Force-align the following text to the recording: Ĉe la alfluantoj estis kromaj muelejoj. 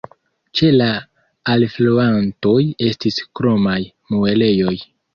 Ĉe 0.59 0.69
la 0.77 0.87
alfluantoj 1.57 2.57
estis 2.91 3.23
kromaj 3.39 3.81
muelejoj. 4.17 4.79